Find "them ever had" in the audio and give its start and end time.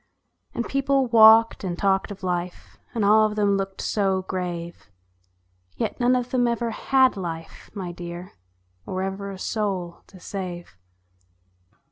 6.31-7.15